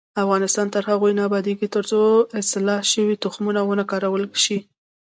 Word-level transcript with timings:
افغانستان 0.23 0.67
تر 0.73 0.83
هغو 0.89 1.07
نه 1.17 1.21
ابادیږي، 1.29 1.67
ترڅو 1.75 1.99
اصلاح 2.41 2.81
شوي 2.93 3.15
تخمونه 3.23 3.61
ونه 3.63 3.83
کارول 3.91 4.23
شي. 4.43 4.57